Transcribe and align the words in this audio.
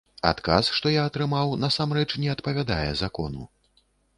А 0.19 0.29
адказ, 0.35 0.69
што 0.77 0.93
я 0.93 1.03
атрымаў, 1.09 1.53
насамрэч 1.65 2.09
не 2.25 2.33
адпавядае 2.37 2.91
закону. 3.07 3.41